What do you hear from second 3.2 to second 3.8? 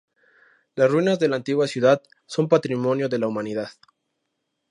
Humanidad.